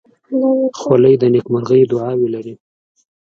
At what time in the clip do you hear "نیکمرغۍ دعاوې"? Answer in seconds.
1.33-2.27